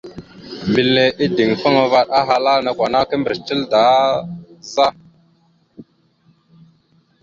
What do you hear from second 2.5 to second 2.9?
«Nakw